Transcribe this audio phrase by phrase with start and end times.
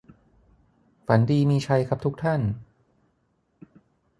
[1.07, 2.41] ฝันดีมีชัยครับทุกท่าน